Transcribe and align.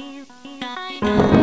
Nine. 0.00 1.39